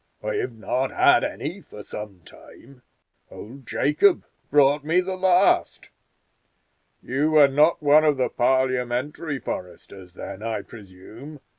I 0.23 0.33
have 0.37 0.53
not 0.57 0.89
had 0.89 1.23
any 1.23 1.61
for 1.61 1.83
some 1.83 2.21
time. 2.21 2.81
Old 3.29 3.67
Jacob 3.67 4.25
brought 4.49 4.83
me 4.83 4.99
the 4.99 5.15
last. 5.15 5.91
You 7.03 7.35
are 7.35 7.47
not 7.47 7.83
one 7.83 8.03
of 8.03 8.17
the 8.17 8.29
Parliamentary 8.29 9.37
foresters, 9.37 10.15
then, 10.15 10.41
I 10.41 10.63
presume?" 10.63 11.39